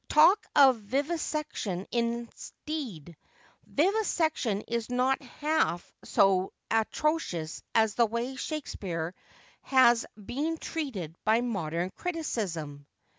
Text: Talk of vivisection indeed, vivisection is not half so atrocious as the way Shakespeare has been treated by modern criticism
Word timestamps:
Talk 0.09 0.43
of 0.55 0.77
vivisection 0.77 1.85
indeed, 1.91 3.15
vivisection 3.67 4.61
is 4.61 4.89
not 4.89 5.21
half 5.21 5.93
so 6.03 6.53
atrocious 6.71 7.61
as 7.75 7.93
the 7.93 8.07
way 8.07 8.35
Shakespeare 8.35 9.13
has 9.61 10.07
been 10.15 10.57
treated 10.57 11.15
by 11.23 11.41
modern 11.41 11.91
criticism 11.91 12.87